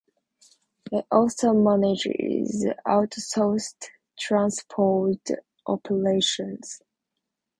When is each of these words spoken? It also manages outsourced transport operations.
It 0.91 1.05
also 1.11 1.53
manages 1.53 2.65
outsourced 2.87 3.85
transport 4.17 5.19
operations. 5.67 6.81